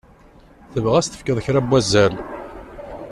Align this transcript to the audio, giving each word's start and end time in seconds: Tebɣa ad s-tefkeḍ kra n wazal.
Tebɣa 0.73 0.95
ad 0.99 1.03
s-tefkeḍ 1.05 1.37
kra 1.45 1.59
n 1.65 1.67
wazal. 1.69 2.13